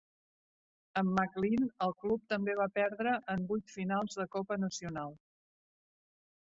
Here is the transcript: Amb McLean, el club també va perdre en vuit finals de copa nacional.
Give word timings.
Amb 1.01 1.13
McLean, 1.23 1.67
el 1.89 1.93
club 2.05 2.25
també 2.33 2.57
va 2.61 2.67
perdre 2.79 3.15
en 3.35 3.47
vuit 3.53 3.77
finals 3.77 4.21
de 4.23 4.29
copa 4.39 4.61
nacional. 4.67 5.17